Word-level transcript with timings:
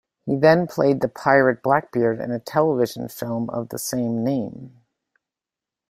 He 0.25 0.35
then 0.35 0.65
played 0.65 1.01
the 1.01 1.07
pirate 1.07 1.61
Blackbeard 1.61 2.19
in 2.21 2.31
a 2.31 2.39
television 2.39 3.07
film 3.07 3.51
of 3.51 3.69
the 3.69 3.77
same 3.77 4.23
name. 4.23 4.81